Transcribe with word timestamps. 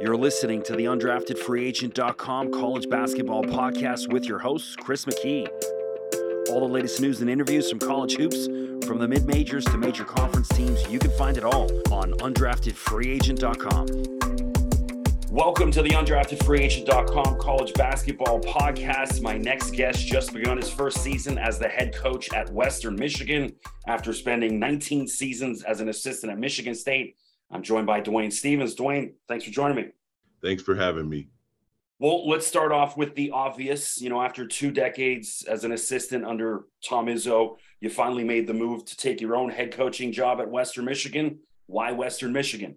You're 0.00 0.16
listening 0.16 0.62
to 0.62 0.74
the 0.76 0.86
undraftedfreeagent.com 0.86 2.52
college 2.52 2.88
basketball 2.88 3.44
podcast 3.44 4.10
with 4.10 4.24
your 4.24 4.38
host, 4.38 4.78
Chris 4.78 5.04
McKee. 5.04 5.46
All 6.48 6.60
the 6.60 6.72
latest 6.72 7.02
news 7.02 7.20
and 7.20 7.28
interviews 7.28 7.68
from 7.68 7.80
college 7.80 8.16
hoops, 8.16 8.46
from 8.86 8.98
the 8.98 9.06
mid 9.06 9.26
majors 9.26 9.66
to 9.66 9.76
major 9.76 10.04
conference 10.04 10.48
teams, 10.48 10.82
you 10.88 10.98
can 10.98 11.10
find 11.18 11.36
it 11.36 11.44
all 11.44 11.64
on 11.92 12.12
undraftedfreeagent.com. 12.12 13.86
Welcome 15.28 15.70
to 15.70 15.82
the 15.82 15.90
undraftedfreeagent.com 15.90 17.38
college 17.38 17.74
basketball 17.74 18.40
podcast. 18.40 19.20
My 19.20 19.36
next 19.36 19.72
guest 19.72 20.06
just 20.06 20.32
begun 20.32 20.56
his 20.56 20.70
first 20.70 21.02
season 21.02 21.36
as 21.36 21.58
the 21.58 21.68
head 21.68 21.94
coach 21.94 22.32
at 22.32 22.50
Western 22.54 22.96
Michigan 22.96 23.52
after 23.86 24.14
spending 24.14 24.58
19 24.58 25.06
seasons 25.06 25.62
as 25.62 25.82
an 25.82 25.90
assistant 25.90 26.32
at 26.32 26.38
Michigan 26.38 26.74
State 26.74 27.16
I'm 27.50 27.62
joined 27.62 27.86
by 27.86 28.00
Dwayne 28.00 28.32
Stevens. 28.32 28.74
Dwayne, 28.76 29.14
thanks 29.28 29.44
for 29.44 29.50
joining 29.50 29.76
me. 29.76 29.88
Thanks 30.42 30.62
for 30.62 30.74
having 30.74 31.08
me. 31.08 31.28
Well, 31.98 32.26
let's 32.28 32.46
start 32.46 32.72
off 32.72 32.96
with 32.96 33.14
the 33.14 33.30
obvious. 33.30 34.00
You 34.00 34.08
know, 34.08 34.22
after 34.22 34.46
two 34.46 34.70
decades 34.70 35.44
as 35.46 35.64
an 35.64 35.72
assistant 35.72 36.24
under 36.24 36.64
Tom 36.82 37.06
Izzo, 37.06 37.56
you 37.80 37.90
finally 37.90 38.24
made 38.24 38.46
the 38.46 38.54
move 38.54 38.84
to 38.86 38.96
take 38.96 39.20
your 39.20 39.36
own 39.36 39.50
head 39.50 39.72
coaching 39.72 40.12
job 40.12 40.40
at 40.40 40.50
Western 40.50 40.86
Michigan. 40.86 41.40
Why 41.66 41.92
Western 41.92 42.32
Michigan? 42.32 42.76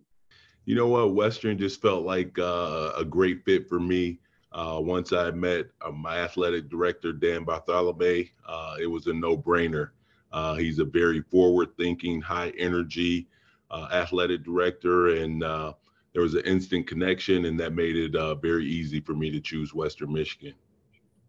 You 0.66 0.76
know 0.76 0.88
what? 0.88 1.14
Western 1.14 1.58
just 1.58 1.82
felt 1.82 2.04
like 2.04 2.38
uh, 2.40 2.92
a 2.98 3.06
great 3.06 3.44
fit 3.46 3.70
for 3.70 3.80
me. 3.80 4.20
Uh, 4.52 4.80
once 4.82 5.14
I 5.14 5.32
met 5.32 5.68
uh, 5.82 5.92
my 5.92 6.18
athletic 6.18 6.70
director, 6.70 7.12
Dan 7.12 7.46
Bartholomae, 7.46 8.30
uh, 8.48 8.76
it 8.80 8.88
was 8.88 9.08
a 9.08 9.14
no 9.14 9.38
brainer. 9.38 9.90
Uh, 10.32 10.56
he's 10.56 10.80
a 10.80 10.86
very 10.86 11.22
forward 11.22 11.70
thinking, 11.78 12.22
high 12.22 12.52
energy, 12.58 13.28
uh, 13.74 13.88
athletic 13.92 14.44
director, 14.44 15.16
and 15.16 15.44
uh, 15.44 15.74
there 16.14 16.22
was 16.22 16.36
an 16.36 16.46
instant 16.46 16.88
connection, 16.88 17.46
and 17.46 17.60
that 17.60 17.74
made 17.74 17.96
it 17.96 18.16
uh, 18.16 18.36
very 18.36 18.66
easy 18.66 19.00
for 19.00 19.14
me 19.14 19.32
to 19.32 19.42
choose 19.42 19.74
Western 19.74 20.14
Michigan. 20.14 20.54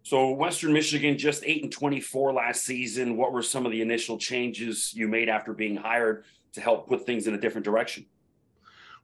So 0.03 0.31
Western 0.33 0.75
Michigan 0.75 1.17
just 1.17 1.43
eight 1.47 1.63
and 1.63 1.73
twenty-four 1.73 2.35
last 2.35 2.65
season. 2.65 3.17
What 3.17 3.33
were 3.33 3.43
some 3.43 3.65
of 3.65 3.73
the 3.73 3.81
initial 3.81 4.19
changes 4.19 4.93
you 4.95 5.09
made 5.09 5.31
after 5.31 5.55
being 5.55 5.77
hired 5.77 6.25
to 6.53 6.61
help 6.61 6.87
put 6.87 7.07
things 7.07 7.27
in 7.27 7.35
a 7.35 7.39
different 7.39 7.65
direction? 7.65 8.05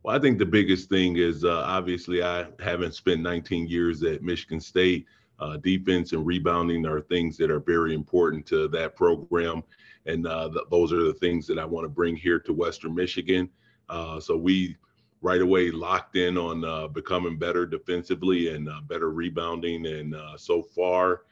Well, 0.03 0.15
I 0.15 0.19
think 0.19 0.39
the 0.39 0.47
biggest 0.47 0.91
thing 0.91 1.17
is 1.17 1.45
uh, 1.45 1.63
obviously 1.67 2.23
I 2.23 2.47
haven't 2.59 2.95
spent 2.95 3.23
19 3.23 3.69
years 3.69 4.03
at 4.03 4.23
Michigan 4.23 4.61
State. 4.61 5.07
Uh, 5.41 5.57
defense 5.57 6.13
and 6.13 6.25
rebounding 6.27 6.85
are 6.87 7.01
things 7.01 7.37
that 7.37 7.51
are 7.51 7.61
very 7.61 7.95
important 7.95 8.45
to 8.47 8.69
that 8.69 8.95
program 8.95 9.63
and 10.07 10.27
uh, 10.27 10.49
th- 10.49 10.67
those 10.71 10.93
are 10.93 11.03
the 11.03 11.15
things 11.15 11.47
that 11.47 11.59
I 11.59 11.65
want 11.65 11.85
to 11.85 11.89
bring 11.89 12.17
here 12.17 12.39
to 12.41 12.53
Western 12.53 12.95
Michigan. 12.95 13.49
Uh, 13.89 14.21
so 14.21 14.37
we 14.37 14.77
right 15.23 15.43
away 15.43 15.71
locked 15.71 16.17
in 16.17 16.39
on 16.39 16.65
uh, 16.65 16.89
becoming 16.89 17.37
better 17.39 17.67
defensively 17.67 18.55
and 18.55 18.69
uh, 18.69 18.81
better 18.83 19.11
rebounding, 19.11 19.87
and 19.87 20.15
uh, 20.15 20.37
so 20.37 20.63
far 20.63 21.23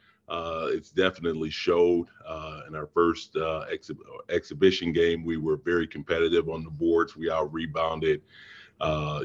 it's 0.71 0.91
definitely 0.91 1.49
showed. 1.49 2.07
in 2.67 2.75
our 2.75 2.87
first 2.93 3.35
exhibition 4.29 4.93
game, 4.93 5.25
we 5.25 5.37
were 5.37 5.57
very 5.57 5.87
competitive 5.87 6.49
on 6.49 6.63
the 6.63 6.69
boards. 6.69 7.15
We 7.15 7.31
out 7.31 7.51
rebounded 7.51 8.21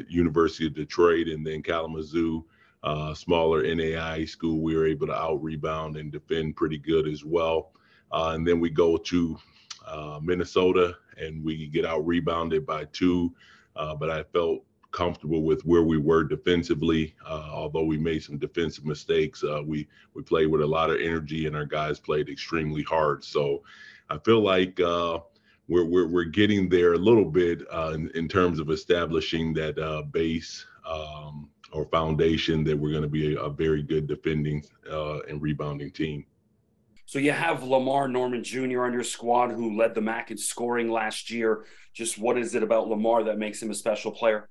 University 0.09 0.67
of 0.67 0.75
Detroit 0.75 1.29
and 1.29 1.47
then 1.47 1.63
Kalamazoo. 1.63 2.45
Uh, 2.85 3.15
smaller 3.15 3.63
NAI 3.63 4.27
school, 4.27 4.61
we 4.61 4.77
were 4.77 4.87
able 4.87 5.07
to 5.07 5.15
out 5.15 5.43
rebound 5.43 5.97
and 5.97 6.13
defend 6.13 6.55
pretty 6.55 6.77
good 6.77 7.09
as 7.09 7.25
well. 7.25 7.73
Uh, 8.13 8.33
and 8.35 8.47
then 8.47 8.61
we 8.61 8.69
go 8.69 8.99
to 8.99 9.39
uh, 9.87 10.21
Minnesota 10.23 10.95
and 11.17 11.43
we 11.43 11.67
get 11.69 11.87
out 11.87 12.07
rebounded 12.07 12.67
by 12.67 12.85
two. 12.93 13.33
Uh, 13.75 13.95
but 13.95 14.11
I 14.11 14.23
felt 14.23 14.65
comfortable 14.93 15.43
with 15.43 15.65
where 15.65 15.83
we 15.83 15.97
were 15.97 16.25
defensively. 16.25 17.15
Uh, 17.27 17.49
although 17.51 17.85
we 17.85 17.97
made 17.97 18.23
some 18.23 18.37
defensive 18.37 18.85
mistakes, 18.85 19.43
uh, 19.43 19.63
we 19.65 19.89
we 20.13 20.23
played 20.23 20.49
with 20.49 20.61
a 20.61 20.67
lot 20.67 20.91
of 20.91 21.01
energy 21.01 21.47
and 21.47 21.57
our 21.57 21.65
guys 21.65 21.99
played 21.99 22.29
extremely 22.29 22.83
hard. 22.83 23.25
So 23.25 23.63
I 24.11 24.19
feel 24.19 24.41
like 24.41 24.79
uh, 24.79 25.21
we're, 25.69 25.87
we're 25.87 26.07
we're 26.07 26.25
getting 26.25 26.69
there 26.69 26.93
a 26.93 26.99
little 26.99 27.25
bit 27.25 27.63
in, 27.95 28.11
in, 28.15 28.29
terms 28.29 28.61
of 28.61 28.69
establishing 28.69 29.55
that 29.55 30.11
base. 30.13 30.67
Um, 30.87 31.49
or 31.75 31.85
foundation 31.87 32.65
that 32.65 32.79
we're 32.79 32.91
going 32.91 33.03
to 33.03 33.09
be 33.09 33.35
a, 33.35 33.41
a, 33.41 33.51
very 33.51 33.83
good 33.83 34.07
defending 34.07 34.65
and 35.29 35.43
rebounding 35.43 35.91
team. 35.91 36.25
So 37.07 37.19
you 37.19 37.33
have 37.33 37.63
Lamar 37.63 38.09
Norman 38.09 38.43
Jr. 38.43 38.85
on 38.85 38.93
your 38.93 39.05
squad 39.05 39.51
who 39.51 39.77
led 39.77 39.95
the 39.95 40.01
MAC 40.01 40.31
in 40.31 40.39
scoring 40.39 40.91
last 40.91 41.31
year. 41.31 41.65
Just 41.93 42.19
what 42.19 42.39
is 42.39 42.55
it 42.55 42.63
about 42.63 42.89
Lamar 42.89 43.25
that 43.25 43.39
makes 43.39 43.63
him 43.63 43.71
a 43.71 43.75
special 43.75 44.11
player? 44.11 44.49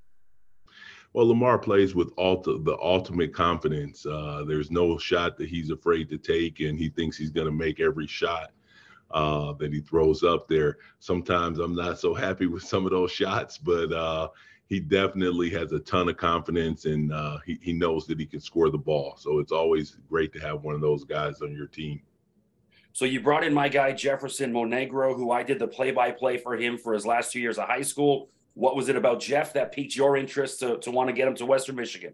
Well, 1.14 1.28
Lamar 1.28 1.60
plays 1.60 1.94
with 1.94 2.16
ulti- 2.16 2.64
the 2.64 2.78
ultimate 2.82 3.34
confidence. 3.34 4.06
Uh, 4.06 4.44
there's 4.48 4.72
no 4.72 4.98
shot 4.98 5.38
that 5.38 5.50
he's 5.50 5.70
afraid 5.70 6.10
to 6.10 6.18
take, 6.18 6.60
and 6.60 6.78
he 6.78 6.90
thinks 6.90 7.18
he's 7.18 7.30
going 7.30 7.46
to 7.46 7.52
make 7.52 7.80
every 7.80 8.08
shot 8.08 8.52
uh, 9.12 9.54
that 9.54 9.72
he 9.72 9.80
throws 9.80 10.24
up 10.24 10.48
there. 10.48 10.78
Sometimes 11.00 11.60
I'm 11.60 11.76
not 11.76 12.00
so 12.00 12.14
happy 12.14 12.48
with 12.48 12.64
some 12.64 12.86
of 12.86 12.92
those 12.92 13.12
shots, 13.12 13.60
but 13.60 13.92
uh, 13.94 14.30
he 14.68 14.80
definitely 14.80 15.50
has 15.52 15.72
a 15.72 15.80
ton 15.80 16.10
of 16.10 16.18
confidence, 16.18 16.86
and 16.86 17.12
uh, 17.12 17.38
he, 17.46 17.60
he 17.62 17.74
knows 17.74 18.08
that 18.08 18.20
he 18.20 18.26
can 18.26 18.40
score 18.40 18.70
the 18.70 18.78
ball. 18.78 19.16
So 19.18 19.40
it's 19.40 19.52
always 19.52 19.98
great 20.10 20.34
to 20.34 20.40
have 20.40 20.64
one 20.64 20.74
of 20.74 20.82
those 20.82 21.04
guys 21.04 21.42
on 21.42 21.54
your 21.54 21.68
team. 21.68 22.02
So 22.92 23.06
you 23.06 23.22
brought 23.22 23.44
in 23.44 23.54
my 23.54 23.70
guy 23.70 23.92
Jefferson 23.92 24.54
Monegro, 24.54 25.16
who 25.16 25.32
I 25.32 25.44
did 25.44 25.60
the 25.60 25.68
play-by-play 25.68 26.38
for 26.38 26.56
him 26.56 26.78
for 26.78 26.94
his 26.94 27.06
last 27.06 27.32
two 27.32 27.40
years 27.40 27.58
of 27.58 27.68
high 27.68 27.82
school. 27.82 28.30
What 28.54 28.76
was 28.76 28.88
it 28.88 28.96
about 28.96 29.20
Jeff 29.20 29.52
that 29.54 29.72
piqued 29.72 29.96
your 29.96 30.16
interest 30.16 30.60
to, 30.60 30.78
to 30.78 30.92
want 30.92 31.10
to 31.10 31.14
get 31.14 31.28
him 31.28 31.36
to 31.36 31.46
Western 31.46 31.76
Michigan? 31.76 32.14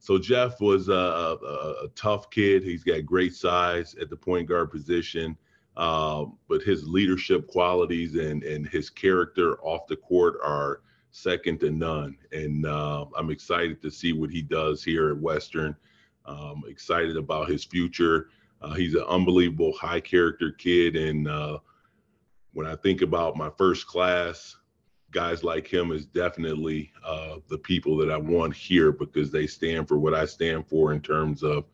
So 0.00 0.18
Jeff 0.18 0.60
was 0.60 0.88
a, 0.88 0.92
a, 0.92 1.84
a 1.84 1.88
tough 1.94 2.30
kid. 2.30 2.64
He's 2.64 2.82
got 2.82 3.06
great 3.06 3.34
size 3.34 3.94
at 4.00 4.10
the 4.10 4.16
point 4.16 4.48
guard 4.48 4.70
position, 4.70 5.36
uh, 5.76 6.24
but 6.48 6.62
his 6.62 6.88
leadership 6.88 7.46
qualities 7.46 8.16
and 8.16 8.42
and 8.42 8.66
his 8.66 8.90
character 8.90 9.60
off 9.62 9.86
the 9.86 9.96
court 9.96 10.38
are 10.42 10.80
second 11.10 11.60
to 11.60 11.70
none. 11.70 12.16
And 12.32 12.66
uh, 12.66 13.06
I'm 13.16 13.30
excited 13.30 13.82
to 13.82 13.90
see 13.90 14.12
what 14.12 14.30
he 14.30 14.42
does 14.42 14.82
here 14.82 15.10
at 15.10 15.18
Western. 15.18 15.76
Um, 16.26 16.64
excited 16.68 17.16
about 17.16 17.48
his 17.48 17.64
future. 17.64 18.28
Uh, 18.62 18.74
he's 18.74 18.94
an 18.94 19.04
unbelievable 19.08 19.72
high 19.72 20.00
character 20.00 20.52
kid. 20.52 20.96
And 20.96 21.28
uh, 21.28 21.58
when 22.52 22.66
I 22.66 22.76
think 22.76 23.02
about 23.02 23.36
my 23.36 23.50
first 23.56 23.86
class, 23.86 24.56
guys 25.10 25.42
like 25.42 25.66
him 25.66 25.90
is 25.90 26.06
definitely 26.06 26.92
uh, 27.04 27.36
the 27.48 27.58
people 27.58 27.96
that 27.96 28.10
I 28.10 28.16
want 28.16 28.54
here 28.54 28.92
because 28.92 29.30
they 29.30 29.46
stand 29.46 29.88
for 29.88 29.98
what 29.98 30.14
I 30.14 30.24
stand 30.24 30.68
for 30.68 30.92
in 30.92 31.00
terms 31.00 31.42
of 31.42 31.64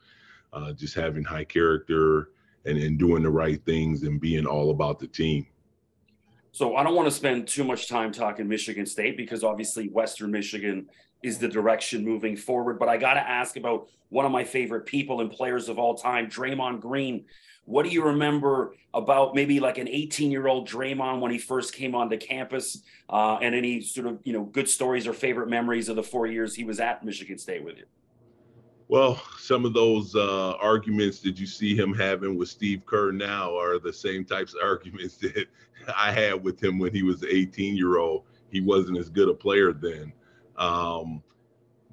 uh, 0.53 0.73
just 0.73 0.95
having 0.95 1.25
high 1.25 1.45
character 1.45 2.31
and, 2.65 2.79
and 2.79 2.99
doing 2.99 3.23
the 3.23 3.31
right 3.31 3.63
things 3.65 4.05
and 4.05 4.21
being 4.21 4.47
all 4.47 4.71
about 4.71 4.99
the 4.99 5.07
team. 5.07 5.47
So 6.57 6.75
I 6.75 6.83
don't 6.83 6.95
want 6.95 7.07
to 7.07 7.15
spend 7.15 7.47
too 7.47 7.65
much 7.65 7.87
time 7.87 8.11
talking 8.11 8.49
Michigan 8.49 8.87
State 8.87 9.19
because 9.19 9.45
obviously 9.45 9.91
Western 9.91 10.31
Michigan 10.31 10.87
is 11.23 11.37
the 11.37 11.49
direction 11.49 12.03
moving 12.03 12.35
forward. 12.35 12.79
But 12.79 12.89
I 12.89 12.97
got 12.97 13.13
to 13.13 13.21
ask 13.21 13.59
about 13.59 13.89
one 14.09 14.25
of 14.25 14.33
my 14.33 14.43
favorite 14.43 14.87
people 14.87 15.21
and 15.21 15.31
players 15.31 15.69
of 15.69 15.79
all 15.79 15.97
time, 15.97 16.31
Draymond 16.31 16.81
Green. 16.81 17.27
What 17.67 17.83
do 17.85 17.91
you 17.91 18.03
remember 18.05 18.75
about 18.95 19.35
maybe 19.35 19.61
like 19.61 19.77
an 19.77 19.87
18 19.87 20.31
year 20.31 20.47
old 20.47 20.67
Draymond 20.67 21.21
when 21.21 21.31
he 21.31 21.37
first 21.37 21.75
came 21.75 21.95
onto 21.95 22.17
campus 22.17 22.83
uh, 23.11 23.37
and 23.43 23.55
any 23.55 23.83
sort 23.83 24.07
of, 24.07 24.21
you 24.25 24.33
know, 24.33 24.45
good 24.45 24.67
stories 24.67 25.07
or 25.07 25.13
favorite 25.13 25.51
memories 25.51 25.91
of 25.91 25.97
the 25.97 26.03
four 26.03 26.27
years 26.27 26.55
he 26.55 26.65
was 26.65 26.81
at 26.81 27.05
Michigan 27.05 27.37
State 27.37 27.65
with 27.65 27.77
you? 27.77 27.85
Well, 28.89 29.21
some 29.39 29.65
of 29.65 29.75
those 29.75 30.15
uh, 30.15 30.53
arguments 30.61 31.21
that 31.21 31.41
you 31.41 31.47
see 31.47 31.77
him 31.77 31.93
having 31.93 32.37
with 32.37 32.49
Steve 32.49 32.87
Kerr 32.87 33.11
now 33.11 33.57
are 33.59 33.79
the 33.79 33.93
same 33.93 34.25
types 34.25 34.55
of 34.55 34.61
arguments 34.65 35.17
that 35.19 35.47
I 35.97 36.13
had 36.13 36.43
with 36.43 36.63
him 36.63 36.79
when 36.79 36.95
he 36.95 37.03
was 37.03 37.25
18 37.25 37.77
year 37.77 37.99
old. 37.99 38.25
He 38.51 38.61
wasn't 38.61 38.99
as 38.99 39.09
good 39.09 39.29
a 39.29 39.35
player 39.35 39.73
then. 39.73 40.13
Um, 40.57 41.23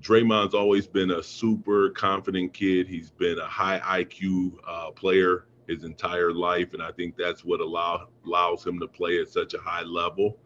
Draymond's 0.02 0.54
always 0.54 0.86
been 0.86 1.12
a 1.12 1.24
super 1.24 1.90
confident 1.90 2.54
kid. 2.54 2.88
He's 2.88 3.10
been 3.10 3.40
a 3.40 3.48
high 3.48 4.04
IQ 4.04 4.54
uh, 4.68 4.92
player 4.92 5.46
his 5.68 5.86
entire 5.86 6.34
life, 6.34 6.74
and 6.74 6.84
I 6.84 6.92
think 6.92 7.16
that's 7.16 7.44
what 7.46 7.62
allow, 7.62 8.10
allows 8.26 8.66
him 8.66 8.80
to 8.80 8.88
play 8.88 9.20
at 9.20 9.30
such 9.30 9.54
a 9.54 9.60
high 9.60 9.84
level. 9.84 10.38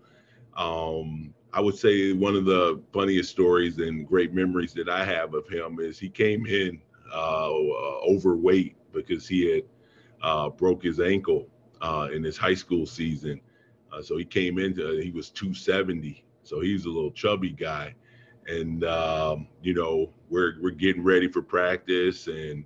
Um, 0.55 1.33
I 1.53 1.61
would 1.61 1.77
say 1.77 2.13
one 2.13 2.35
of 2.35 2.45
the 2.45 2.81
funniest 2.93 3.31
stories 3.31 3.79
and 3.79 4.07
great 4.07 4.33
memories 4.33 4.73
that 4.73 4.89
I 4.89 5.05
have 5.05 5.33
of 5.33 5.47
him 5.47 5.79
is 5.79 5.97
he 5.99 6.09
came 6.09 6.45
in 6.45 6.81
uh, 7.13 7.49
overweight 7.49 8.75
because 8.93 9.27
he 9.27 9.51
had 9.53 9.63
uh, 10.21 10.49
broke 10.49 10.83
his 10.83 10.99
ankle 10.99 11.47
uh, 11.81 12.09
in 12.13 12.23
his 12.23 12.37
high 12.37 12.53
school 12.53 12.85
season. 12.85 13.39
Uh, 13.91 14.01
so 14.01 14.17
he 14.17 14.25
came 14.25 14.59
into 14.59 14.99
he 15.01 15.11
was 15.11 15.29
270, 15.29 16.23
so 16.43 16.59
he's 16.59 16.85
a 16.85 16.89
little 16.89 17.11
chubby 17.11 17.51
guy 17.51 17.95
and 18.47 18.83
um, 18.85 19.47
you 19.61 19.73
know 19.73 20.09
we're 20.29 20.53
we're 20.61 20.71
getting 20.71 21.03
ready 21.03 21.27
for 21.27 21.41
practice 21.41 22.27
and 22.27 22.65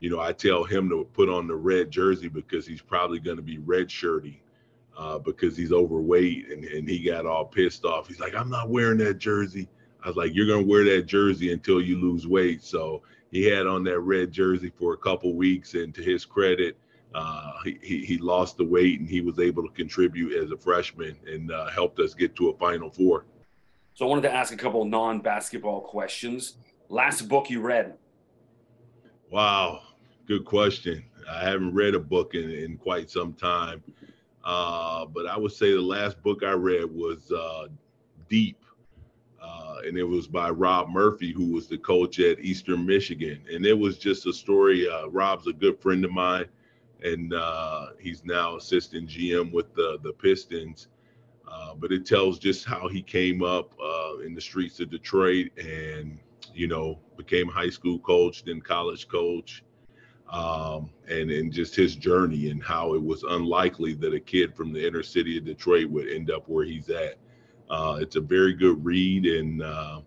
you 0.00 0.10
know 0.10 0.20
I 0.20 0.32
tell 0.32 0.64
him 0.64 0.88
to 0.90 1.06
put 1.12 1.28
on 1.28 1.46
the 1.46 1.54
red 1.54 1.90
jersey 1.90 2.28
because 2.28 2.66
he's 2.66 2.82
probably 2.82 3.18
going 3.20 3.36
to 3.36 3.42
be 3.42 3.58
red 3.58 3.90
shirting 3.90 4.40
uh, 5.00 5.18
because 5.18 5.56
he's 5.56 5.72
overweight 5.72 6.50
and, 6.50 6.62
and 6.62 6.86
he 6.86 7.02
got 7.02 7.24
all 7.24 7.46
pissed 7.46 7.86
off. 7.86 8.06
He's 8.06 8.20
like, 8.20 8.34
I'm 8.34 8.50
not 8.50 8.68
wearing 8.68 8.98
that 8.98 9.14
jersey. 9.14 9.66
I 10.04 10.08
was 10.08 10.16
like, 10.16 10.34
you're 10.34 10.46
gonna 10.46 10.66
wear 10.66 10.84
that 10.84 11.06
jersey 11.06 11.52
until 11.52 11.80
you 11.80 11.96
lose 11.98 12.26
weight. 12.26 12.62
So 12.62 13.02
he 13.30 13.44
had 13.44 13.66
on 13.66 13.82
that 13.84 14.00
red 14.00 14.30
jersey 14.30 14.70
for 14.78 14.92
a 14.92 14.98
couple 14.98 15.34
weeks, 15.34 15.72
and 15.72 15.94
to 15.94 16.02
his 16.02 16.26
credit, 16.26 16.76
uh, 17.14 17.52
he, 17.64 18.04
he 18.04 18.18
lost 18.18 18.58
the 18.58 18.64
weight 18.64 19.00
and 19.00 19.08
he 19.08 19.22
was 19.22 19.38
able 19.38 19.62
to 19.62 19.70
contribute 19.70 20.32
as 20.36 20.50
a 20.50 20.56
freshman 20.56 21.16
and 21.26 21.50
uh, 21.50 21.68
helped 21.70 21.98
us 21.98 22.12
get 22.12 22.36
to 22.36 22.50
a 22.50 22.56
Final 22.58 22.90
Four. 22.90 23.24
So 23.94 24.04
I 24.04 24.08
wanted 24.08 24.22
to 24.22 24.32
ask 24.32 24.52
a 24.52 24.56
couple 24.56 24.84
non-basketball 24.84 25.80
questions. 25.80 26.58
Last 26.88 27.26
book 27.26 27.48
you 27.48 27.62
read? 27.62 27.94
Wow, 29.30 29.80
good 30.26 30.44
question. 30.44 31.04
I 31.28 31.42
haven't 31.42 31.74
read 31.74 31.94
a 31.94 32.00
book 32.00 32.34
in, 32.34 32.50
in 32.50 32.76
quite 32.76 33.10
some 33.10 33.32
time, 33.32 33.82
uh, 34.44 35.06
but 35.06 35.26
I 35.26 35.36
would 35.36 35.52
say 35.52 35.72
the 35.72 35.80
last 35.80 36.22
book 36.22 36.42
I 36.42 36.52
read 36.52 36.90
was 36.94 37.30
uh, 37.32 37.68
Deep 38.28 38.60
uh, 39.40 39.76
and 39.86 39.96
it 39.96 40.04
was 40.04 40.26
by 40.26 40.50
Rob 40.50 40.88
Murphy, 40.88 41.32
who 41.32 41.52
was 41.52 41.66
the 41.66 41.78
coach 41.78 42.18
at 42.20 42.40
Eastern 42.40 42.84
Michigan. 42.84 43.42
And 43.52 43.64
it 43.64 43.78
was 43.78 43.98
just 43.98 44.26
a 44.26 44.32
story. 44.32 44.88
Uh, 44.88 45.06
Rob's 45.08 45.46
a 45.46 45.52
good 45.52 45.78
friend 45.80 46.04
of 46.04 46.12
mine, 46.12 46.46
and 47.02 47.32
uh, 47.32 47.88
he's 47.98 48.24
now 48.24 48.56
assistant 48.56 49.08
GM 49.08 49.52
with 49.52 49.74
the 49.74 49.98
the 50.02 50.12
Pistons. 50.12 50.88
Uh, 51.50 51.74
but 51.74 51.90
it 51.90 52.06
tells 52.06 52.38
just 52.38 52.64
how 52.64 52.88
he 52.88 53.02
came 53.02 53.42
up 53.42 53.72
in 54.24 54.34
the 54.34 54.40
streets 54.40 54.78
of 54.80 54.90
Detroit, 54.90 55.48
and 55.58 56.18
you 56.52 56.68
know 56.68 56.98
became 57.16 57.48
high 57.48 57.70
school 57.70 57.98
coach, 58.00 58.44
then 58.44 58.60
college 58.60 59.08
coach. 59.08 59.64
Um, 60.30 60.90
and 61.08 61.28
and 61.30 61.52
just 61.52 61.74
his 61.74 61.96
journey 61.96 62.50
and 62.50 62.62
how 62.62 62.94
it 62.94 63.02
was 63.02 63.24
unlikely 63.24 63.94
that 63.94 64.14
a 64.14 64.20
kid 64.20 64.54
from 64.54 64.72
the 64.72 64.86
inner 64.86 65.02
city 65.02 65.36
of 65.38 65.44
Detroit 65.44 65.90
would 65.90 66.08
end 66.08 66.30
up 66.30 66.48
where 66.48 66.64
he's 66.64 66.88
at. 66.88 67.16
Uh, 67.68 67.98
it's 68.00 68.16
a 68.16 68.20
very 68.20 68.54
good 68.54 68.84
read, 68.84 69.26
and 69.26 69.62
uh, 69.62 70.00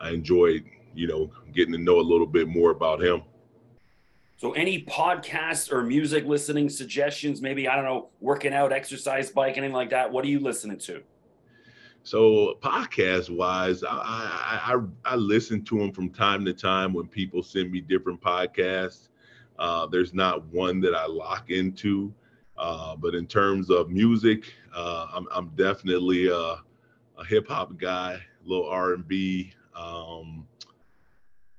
I 0.00 0.10
enjoyed, 0.10 0.64
you 0.94 1.06
know, 1.06 1.30
getting 1.54 1.72
to 1.72 1.78
know 1.78 2.00
a 2.00 2.02
little 2.02 2.26
bit 2.26 2.48
more 2.48 2.70
about 2.70 3.02
him. 3.02 3.22
So, 4.36 4.52
any 4.52 4.82
podcasts 4.82 5.70
or 5.70 5.84
music 5.84 6.26
listening 6.26 6.68
suggestions? 6.68 7.40
Maybe 7.40 7.68
I 7.68 7.76
don't 7.76 7.84
know, 7.84 8.08
working 8.20 8.52
out, 8.52 8.72
exercise, 8.72 9.30
bike, 9.30 9.56
anything 9.56 9.72
like 9.72 9.90
that. 9.90 10.10
What 10.10 10.24
are 10.24 10.28
you 10.28 10.40
listening 10.40 10.78
to? 10.78 11.02
So, 12.02 12.58
podcast 12.60 13.30
wise, 13.30 13.84
I, 13.84 13.88
I, 13.88 14.74
I 14.74 15.12
I 15.12 15.16
listen 15.16 15.62
to 15.66 15.78
them 15.78 15.92
from 15.92 16.10
time 16.10 16.44
to 16.46 16.52
time 16.52 16.92
when 16.92 17.06
people 17.06 17.42
send 17.42 17.70
me 17.70 17.80
different 17.80 18.20
podcasts. 18.20 19.08
Uh, 19.62 19.86
there's 19.86 20.12
not 20.12 20.44
one 20.46 20.80
that 20.80 20.92
I 20.92 21.06
lock 21.06 21.50
into, 21.50 22.12
uh, 22.58 22.96
but 22.96 23.14
in 23.14 23.28
terms 23.28 23.70
of 23.70 23.90
music, 23.90 24.52
uh, 24.74 25.06
I'm, 25.14 25.28
I'm 25.32 25.50
definitely 25.50 26.28
uh, 26.28 26.56
a 27.16 27.24
hip 27.24 27.46
hop 27.46 27.78
guy, 27.78 28.14
a 28.14 28.48
little 28.48 28.68
R 28.68 28.94
and 28.94 29.06
B. 29.06 29.52
Um, 29.76 30.48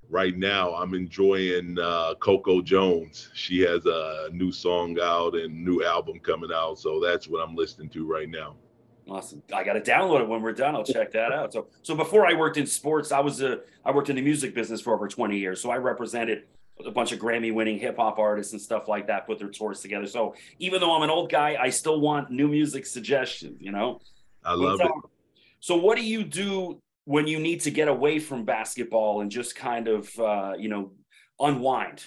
right 0.10 0.38
now, 0.38 0.76
I'm 0.76 0.94
enjoying 0.94 1.80
uh, 1.80 2.16
Coco 2.16 2.62
Jones. 2.62 3.30
She 3.36 3.62
has 3.62 3.86
a 3.86 4.28
new 4.34 4.52
song 4.52 4.98
out 5.02 5.36
and 5.36 5.64
new 5.64 5.82
album 5.86 6.20
coming 6.20 6.52
out, 6.54 6.80
so 6.80 7.00
that's 7.00 7.30
what 7.30 7.40
I'm 7.40 7.56
listening 7.56 7.88
to 7.92 8.06
right 8.06 8.30
now. 8.30 8.58
Awesome. 9.10 9.42
I 9.56 9.64
got 9.64 9.74
to 9.74 9.82
download 9.82 10.20
it 10.20 10.28
when 10.28 10.42
we're 10.42 10.52
done. 10.52 10.76
I'll 10.76 10.84
check 10.84 11.14
that 11.14 11.32
out. 11.32 11.54
So, 11.54 11.68
so 11.84 11.96
before 11.96 12.26
I 12.26 12.34
worked 12.34 12.58
in 12.58 12.68
sports, 12.68 13.14
I 13.14 13.22
was 13.22 13.42
a 13.42 13.62
I 13.86 13.92
worked 13.92 14.10
in 14.10 14.18
the 14.18 14.22
music 14.22 14.54
business 14.54 14.82
for 14.82 14.94
over 14.94 15.08
20 15.08 15.38
years. 15.38 15.62
So 15.62 15.70
I 15.70 15.78
represented 15.78 16.44
a 16.86 16.92
bunch 16.92 17.12
of 17.12 17.20
Grammy 17.20 17.54
winning 17.54 17.80
hip 17.80 17.98
hop 17.98 18.20
artists 18.20 18.54
and 18.54 18.62
stuff 18.62 18.88
like 18.88 19.08
that, 19.08 19.26
put 19.26 19.40
their 19.40 19.50
tours 19.50 19.82
together. 19.82 20.08
So 20.08 20.36
even 20.60 20.82
though 20.82 20.96
I'm 20.96 21.04
an 21.04 21.10
old 21.10 21.32
guy, 21.32 21.58
I 21.60 21.70
still 21.70 22.02
want 22.02 22.32
new 22.32 22.48
music 22.48 22.86
suggestions, 22.86 23.62
you 23.62 23.72
know? 23.72 24.00
I 24.44 24.54
love 24.54 24.82
it. 24.82 24.92
So, 25.60 25.78
what 25.78 25.98
do 25.98 26.04
you 26.04 26.24
do 26.24 26.82
when 27.06 27.26
you 27.28 27.40
need 27.40 27.62
to 27.62 27.72
get 27.72 27.88
away 27.88 28.20
from 28.20 28.44
basketball 28.44 29.22
and 29.22 29.32
just 29.32 29.56
kind 29.56 29.88
of, 29.88 30.20
uh, 30.20 30.54
you 30.58 30.68
know, 30.68 30.92
unwind? 31.40 32.06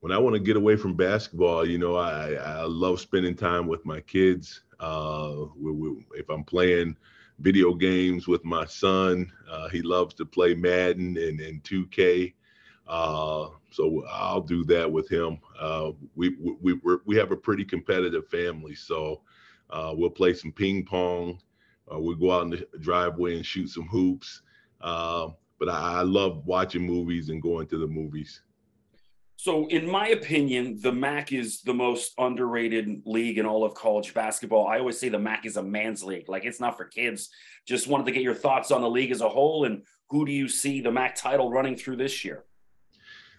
When 0.00 0.10
I 0.12 0.18
want 0.18 0.34
to 0.34 0.40
get 0.40 0.56
away 0.56 0.76
from 0.76 0.94
basketball, 0.96 1.66
you 1.66 1.78
know, 1.78 1.94
I, 1.94 2.32
I 2.32 2.62
love 2.64 3.00
spending 3.00 3.36
time 3.36 3.68
with 3.68 3.86
my 3.86 4.00
kids. 4.00 4.62
Uh, 4.80 5.44
we, 5.56 5.72
we, 5.72 6.06
if 6.14 6.28
I'm 6.28 6.42
playing 6.42 6.96
video 7.38 7.74
games 7.74 8.26
with 8.26 8.44
my 8.44 8.66
son, 8.66 9.32
uh, 9.48 9.68
he 9.68 9.80
loves 9.80 10.14
to 10.14 10.24
play 10.24 10.54
Madden 10.54 11.16
and, 11.16 11.40
and 11.40 11.62
2K. 11.62 12.34
Uh, 12.86 13.48
so 13.70 14.04
I'll 14.10 14.40
do 14.40 14.64
that 14.64 14.90
with 14.90 15.08
him. 15.08 15.38
Uh, 15.58 15.92
we 16.14 16.36
we 16.60 16.78
we 17.04 17.16
have 17.16 17.32
a 17.32 17.36
pretty 17.36 17.64
competitive 17.64 18.28
family, 18.28 18.74
so 18.74 19.22
uh, 19.70 19.92
we'll 19.96 20.10
play 20.10 20.34
some 20.34 20.52
ping 20.52 20.84
pong. 20.84 21.40
Uh, 21.92 21.98
we 21.98 22.14
go 22.16 22.32
out 22.32 22.42
in 22.42 22.50
the 22.50 22.66
driveway 22.80 23.36
and 23.36 23.44
shoot 23.44 23.68
some 23.68 23.88
hoops. 23.88 24.42
Uh, 24.80 25.28
but 25.58 25.68
I, 25.68 26.00
I, 26.00 26.02
love 26.02 26.46
watching 26.46 26.82
movies 26.82 27.28
and 27.30 27.40
going 27.40 27.66
to 27.68 27.78
the 27.78 27.86
movies. 27.86 28.42
So, 29.36 29.66
in 29.68 29.88
my 29.88 30.08
opinion, 30.08 30.78
the 30.80 30.92
MAC 30.92 31.32
is 31.32 31.62
the 31.62 31.74
most 31.74 32.12
underrated 32.18 33.02
league 33.04 33.38
in 33.38 33.46
all 33.46 33.64
of 33.64 33.74
college 33.74 34.14
basketball. 34.14 34.66
I 34.66 34.78
always 34.78 34.98
say 34.98 35.08
the 35.08 35.18
MAC 35.18 35.46
is 35.46 35.56
a 35.56 35.62
man's 35.62 36.02
league, 36.02 36.28
like 36.28 36.44
it's 36.44 36.60
not 36.60 36.76
for 36.76 36.84
kids. 36.84 37.30
Just 37.66 37.88
wanted 37.88 38.06
to 38.06 38.12
get 38.12 38.22
your 38.22 38.34
thoughts 38.34 38.70
on 38.70 38.80
the 38.80 38.90
league 38.90 39.10
as 39.10 39.20
a 39.20 39.28
whole, 39.28 39.64
and 39.64 39.82
who 40.08 40.24
do 40.24 40.32
you 40.32 40.48
see 40.48 40.80
the 40.80 40.92
MAC 40.92 41.14
title 41.14 41.50
running 41.50 41.76
through 41.76 41.96
this 41.96 42.24
year? 42.24 42.44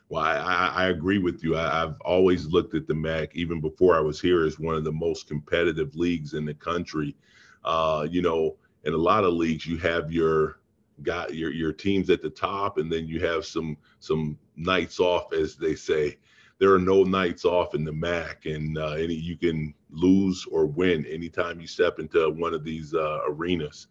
Well, 0.10 0.24
I, 0.24 0.72
I, 0.76 0.88
agree 0.90 1.18
with 1.18 1.44
you. 1.44 1.58
I, 1.58 1.80
have 1.80 1.96
always 2.02 2.46
looked 2.46 2.76
at 2.76 2.86
the 2.86 2.94
MAC, 2.94 3.36
even 3.36 3.60
before 3.60 3.96
I 3.96 4.02
was 4.02 4.22
here, 4.22 4.46
as 4.46 4.60
one 4.60 4.76
of 4.76 4.84
the 4.84 4.92
most 4.92 5.28
competitive 5.28 5.96
leagues 5.96 6.36
in 6.36 6.46
the 6.46 6.54
country. 6.54 7.16
Uh, 7.64 8.08
you 8.10 8.22
know, 8.22 8.56
in 8.84 8.94
a 8.94 8.98
lot 8.98 9.24
of 9.24 9.34
leagues, 9.34 9.66
you 9.66 9.78
have 9.78 10.12
your 10.12 10.60
got 11.02 11.34
your 11.34 11.52
your 11.52 11.74
teams 11.74 12.10
at 12.12 12.22
the 12.22 12.30
top, 12.30 12.78
and 12.78 12.92
then 12.92 13.08
you 13.08 13.20
have 13.26 13.46
some 13.46 13.78
some 14.00 14.38
nights 14.56 15.00
off, 15.00 15.34
as 15.34 15.56
they 15.56 15.74
say. 15.74 16.18
There 16.60 16.74
are 16.74 16.80
no 16.80 17.04
nights 17.04 17.44
off 17.44 17.74
in 17.74 17.84
the 17.84 17.92
MAC, 17.92 18.46
and 18.46 18.78
uh, 18.78 18.92
any 18.92 19.16
you 19.16 19.36
can 19.38 19.74
lose 19.90 20.46
or 20.52 20.68
win 20.68 21.06
anytime 21.08 21.60
you 21.60 21.68
step 21.68 21.98
into 22.00 22.30
one 22.30 22.54
of 22.54 22.64
these 22.64 22.94
uh, 22.94 23.22
arenas. 23.28 23.88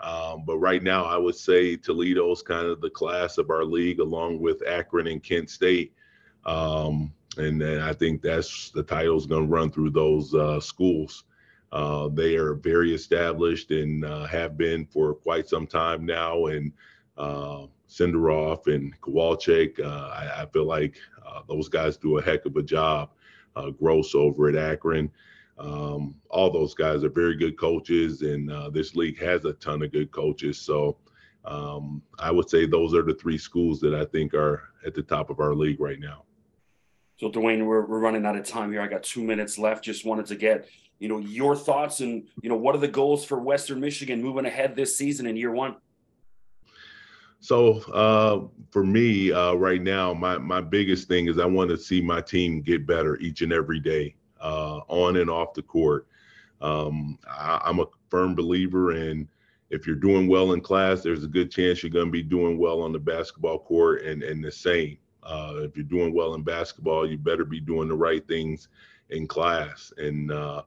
Um, 0.00 0.44
but 0.46 0.58
right 0.58 0.82
now, 0.82 1.04
I 1.04 1.16
would 1.16 1.36
say 1.36 1.76
Toledo's 1.76 2.42
kind 2.42 2.66
of 2.66 2.80
the 2.80 2.90
class 2.90 3.38
of 3.38 3.50
our 3.50 3.64
league, 3.64 4.00
along 4.00 4.40
with 4.40 4.66
Akron 4.66 5.06
and 5.06 5.22
Kent 5.22 5.50
State. 5.50 5.94
Um, 6.44 7.12
and 7.38 7.60
then 7.60 7.80
I 7.80 7.92
think 7.92 8.22
that's 8.22 8.70
the 8.70 8.82
title's 8.82 9.26
going 9.26 9.46
to 9.46 9.52
run 9.52 9.70
through 9.70 9.90
those 9.90 10.34
uh, 10.34 10.60
schools. 10.60 11.24
Uh, 11.72 12.08
they 12.08 12.36
are 12.36 12.54
very 12.54 12.94
established 12.94 13.70
and 13.70 14.04
uh, 14.04 14.24
have 14.26 14.56
been 14.56 14.86
for 14.86 15.14
quite 15.14 15.48
some 15.48 15.66
time 15.66 16.06
now. 16.06 16.46
And 16.46 16.72
uh, 17.16 17.66
and 17.98 19.00
Kowalczyk, 19.00 19.80
uh, 19.80 20.10
I, 20.12 20.42
I, 20.42 20.46
feel 20.52 20.66
like 20.66 20.96
uh, 21.26 21.40
those 21.48 21.68
guys 21.68 21.96
do 21.96 22.18
a 22.18 22.22
heck 22.22 22.44
of 22.44 22.56
a 22.56 22.62
job. 22.62 23.10
Uh, 23.54 23.70
Groce 23.70 24.14
over 24.14 24.48
at 24.48 24.56
Akron. 24.56 25.10
Um, 25.58 26.16
all 26.28 26.50
those 26.50 26.74
guys 26.74 27.02
are 27.02 27.08
very 27.08 27.36
good 27.36 27.58
coaches, 27.58 28.22
and 28.22 28.50
uh, 28.50 28.70
this 28.70 28.94
league 28.94 29.18
has 29.20 29.44
a 29.44 29.54
ton 29.54 29.82
of 29.82 29.92
good 29.92 30.10
coaches. 30.10 30.60
So 30.60 30.98
um, 31.44 32.02
I 32.18 32.30
would 32.30 32.50
say 32.50 32.66
those 32.66 32.94
are 32.94 33.02
the 33.02 33.14
three 33.14 33.38
schools 33.38 33.80
that 33.80 33.94
I 33.94 34.04
think 34.04 34.34
are 34.34 34.64
at 34.84 34.94
the 34.94 35.02
top 35.02 35.30
of 35.30 35.40
our 35.40 35.54
league 35.54 35.80
right 35.80 36.00
now. 36.00 36.24
So, 37.18 37.30
Dwayne, 37.30 37.64
we're, 37.64 37.86
we're 37.86 37.98
running 37.98 38.26
out 38.26 38.36
of 38.36 38.44
time 38.44 38.70
here. 38.70 38.82
I 38.82 38.88
got 38.88 39.02
two 39.02 39.24
minutes 39.24 39.58
left. 39.58 39.82
Just 39.82 40.04
wanted 40.04 40.26
to 40.26 40.36
get 40.36 40.68
you 40.98 41.08
know 41.08 41.18
your 41.18 41.54
thoughts 41.54 42.00
and 42.00 42.26
you 42.42 42.48
know 42.48 42.56
what 42.56 42.74
are 42.74 42.78
the 42.78 42.88
goals 42.88 43.24
for 43.24 43.38
Western 43.38 43.80
Michigan 43.80 44.22
moving 44.22 44.46
ahead 44.46 44.76
this 44.76 44.96
season 44.96 45.26
in 45.26 45.36
year 45.36 45.50
one. 45.50 45.76
So 47.40 47.78
uh, 47.92 48.48
for 48.70 48.84
me 48.84 49.30
uh, 49.30 49.54
right 49.54 49.82
now, 49.82 50.14
my 50.14 50.38
my 50.38 50.60
biggest 50.60 51.08
thing 51.08 51.28
is 51.28 51.38
I 51.38 51.46
want 51.46 51.70
to 51.70 51.76
see 51.76 52.00
my 52.00 52.20
team 52.20 52.62
get 52.62 52.86
better 52.86 53.16
each 53.18 53.42
and 53.42 53.52
every 53.52 53.80
day, 53.80 54.14
uh, 54.40 54.80
on 54.88 55.16
and 55.16 55.30
off 55.30 55.54
the 55.54 55.62
court. 55.62 56.06
Um, 56.60 57.18
I, 57.28 57.60
I'm 57.64 57.80
a 57.80 57.86
firm 58.08 58.34
believer 58.34 58.92
in 58.92 59.28
if 59.70 59.86
you're 59.86 59.96
doing 59.96 60.28
well 60.28 60.52
in 60.52 60.60
class, 60.60 61.02
there's 61.02 61.24
a 61.24 61.28
good 61.28 61.50
chance 61.50 61.82
you're 61.82 61.90
going 61.90 62.06
to 62.06 62.12
be 62.12 62.22
doing 62.22 62.56
well 62.56 62.82
on 62.82 62.92
the 62.92 62.98
basketball 62.98 63.58
court, 63.58 64.02
and 64.02 64.22
and 64.22 64.44
the 64.44 64.52
same. 64.52 64.98
Uh, 65.22 65.54
if 65.56 65.76
you're 65.76 65.84
doing 65.84 66.14
well 66.14 66.34
in 66.34 66.42
basketball, 66.42 67.08
you 67.08 67.18
better 67.18 67.44
be 67.44 67.60
doing 67.60 67.88
the 67.88 67.94
right 67.94 68.26
things 68.28 68.68
in 69.10 69.26
class. 69.26 69.92
And 69.98 70.30
uh, 70.30 70.62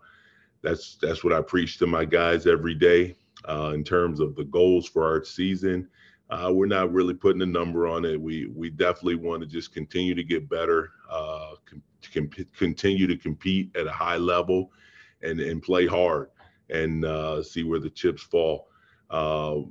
that's 0.61 0.97
that's 1.01 1.23
what 1.23 1.33
I 1.33 1.41
preach 1.41 1.77
to 1.77 1.87
my 1.87 2.05
guys 2.05 2.45
every 2.45 2.75
day. 2.75 3.15
Uh, 3.47 3.71
in 3.73 3.85
terms 3.85 4.19
of 4.19 4.35
the 4.35 4.43
goals 4.43 4.85
for 4.85 5.05
our 5.05 5.23
season, 5.23 5.87
uh, 6.29 6.51
we're 6.53 6.65
not 6.65 6.91
really 6.91 7.13
putting 7.13 7.41
a 7.41 7.45
number 7.45 7.87
on 7.87 8.03
it. 8.03 8.19
We 8.19 8.47
we 8.47 8.69
definitely 8.69 9.15
want 9.15 9.41
to 9.41 9.47
just 9.47 9.73
continue 9.73 10.13
to 10.13 10.23
get 10.23 10.49
better, 10.49 10.91
uh, 12.03 12.07
com- 12.13 12.29
continue 12.57 13.07
to 13.07 13.17
compete 13.17 13.75
at 13.75 13.87
a 13.87 13.91
high 13.91 14.17
level, 14.17 14.71
and 15.21 15.39
and 15.39 15.61
play 15.61 15.85
hard, 15.85 16.29
and 16.69 17.05
uh, 17.05 17.43
see 17.43 17.63
where 17.63 17.79
the 17.79 17.89
chips 17.89 18.23
fall. 18.23 18.67
Uh, 19.09 19.61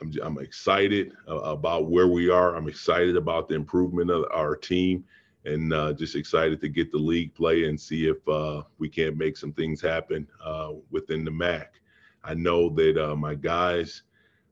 I'm 0.00 0.12
I'm 0.22 0.38
excited 0.38 1.12
about 1.26 1.90
where 1.90 2.08
we 2.08 2.30
are. 2.30 2.56
I'm 2.56 2.68
excited 2.68 3.16
about 3.16 3.48
the 3.48 3.54
improvement 3.54 4.10
of 4.10 4.24
our 4.32 4.56
team 4.56 5.04
and 5.44 5.72
uh, 5.72 5.92
just 5.92 6.14
excited 6.14 6.60
to 6.60 6.68
get 6.68 6.92
the 6.92 6.98
league 6.98 7.34
play 7.34 7.64
and 7.64 7.80
see 7.80 8.06
if 8.06 8.16
uh, 8.28 8.62
we 8.78 8.88
can't 8.88 9.16
make 9.16 9.36
some 9.36 9.52
things 9.52 9.80
happen 9.80 10.26
uh, 10.44 10.70
within 10.90 11.24
the 11.24 11.30
MAC. 11.30 11.80
I 12.24 12.34
know 12.34 12.68
that 12.70 12.96
uh, 12.96 13.16
my 13.16 13.34
guys 13.34 14.02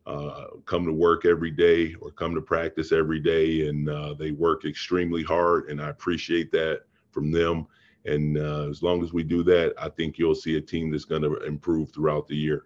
uh, 0.07 0.47
come 0.67 0.85
to 0.87 0.93
work 0.93 1.25
every 1.25 1.51
day 1.51 1.95
or 2.01 2.11
come 2.11 2.35
to 2.35 2.41
practice 2.41 2.91
every 2.91 3.21
day, 3.21 3.69
and 3.69 3.89
uh, 3.89 4.15
they 4.15 4.33
work 4.33 4.65
extremely 4.65 5.23
hard, 5.23 5.71
and 5.71 5.81
I 5.81 5.91
appreciate 5.91 6.51
that 6.53 6.83
from 7.13 7.31
them. 7.31 7.67
And 8.07 8.39
uh, 8.39 8.69
as 8.69 8.83
long 8.83 9.03
as 9.03 9.13
we 9.13 9.23
do 9.23 9.43
that, 9.45 9.75
I 9.79 9.89
think 9.89 10.19
you'll 10.19 10.35
see 10.35 10.57
a 10.57 10.61
team 10.61 10.91
that's 10.91 11.05
going 11.05 11.23
to 11.23 11.37
improve 11.45 11.93
throughout 11.93 12.27
the 12.27 12.37
year. 12.37 12.65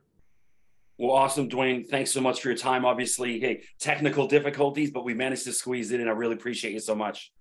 Well, 0.97 1.11
awesome, 1.11 1.49
Dwayne. 1.49 1.87
Thanks 1.87 2.13
so 2.13 2.21
much 2.21 2.41
for 2.41 2.49
your 2.49 2.57
time. 2.57 2.85
Obviously, 2.85 3.41
hey, 3.41 3.63
technical 3.81 4.29
difficulties, 4.29 4.93
but 4.93 5.05
we 5.05 5.13
managed 5.13 5.45
to 5.45 5.53
squeeze 5.53 5.91
it 5.91 6.01
in. 6.01 6.07
I 6.07 6.13
really 6.13 6.35
appreciate 6.35 6.73
you 6.73 6.81
so 6.81 6.95
much. 6.95 7.33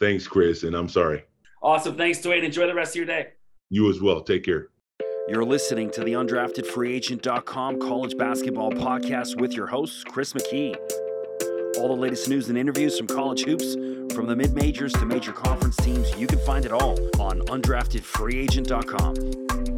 Thanks, 0.00 0.26
Chris, 0.26 0.62
and 0.62 0.74
I'm 0.74 0.88
sorry. 0.88 1.24
Awesome. 1.62 1.96
Thanks, 1.96 2.20
Dwayne. 2.20 2.42
Enjoy 2.42 2.66
the 2.66 2.74
rest 2.74 2.92
of 2.92 2.96
your 2.96 3.06
day. 3.06 3.28
You 3.68 3.90
as 3.90 4.00
well. 4.00 4.22
Take 4.22 4.44
care. 4.44 4.68
You're 5.28 5.44
listening 5.44 5.90
to 5.92 6.04
the 6.04 6.12
undraftedfreeagent.com 6.12 7.80
college 7.80 8.16
basketball 8.18 8.72
podcast 8.72 9.40
with 9.40 9.54
your 9.54 9.66
host, 9.66 10.06
Chris 10.06 10.34
McKee. 10.34 10.76
All 11.78 11.88
the 11.88 12.00
latest 12.00 12.28
news 12.28 12.48
and 12.48 12.56
interviews 12.56 12.96
from 12.96 13.06
college 13.06 13.44
hoops, 13.44 13.74
from 14.14 14.26
the 14.26 14.36
mid 14.36 14.54
majors 14.54 14.92
to 14.94 15.04
major 15.04 15.32
conference 15.32 15.76
teams, 15.76 16.16
you 16.16 16.26
can 16.26 16.38
find 16.40 16.64
it 16.64 16.72
all 16.72 16.98
on 17.20 17.40
undraftedfreeagent.com. 17.40 19.73